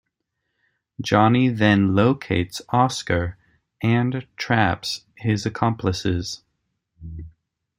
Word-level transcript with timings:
Johnny 0.99 1.49
then 1.49 1.93
locates 1.93 2.59
Oscar 2.69 3.37
and 3.83 4.25
traps 4.35 5.05
his 5.13 5.45
accomplices. 5.45 6.41